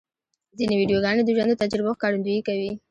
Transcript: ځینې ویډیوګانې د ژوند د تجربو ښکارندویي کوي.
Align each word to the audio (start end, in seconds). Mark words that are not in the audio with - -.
ځینې 0.57 0.75
ویډیوګانې 0.77 1.21
د 1.23 1.29
ژوند 1.35 1.49
د 1.51 1.55
تجربو 1.63 1.95
ښکارندویي 1.97 2.41
کوي. 2.47 2.71